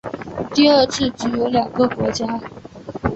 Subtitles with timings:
[0.55, 2.25] 第二次只有两个国家。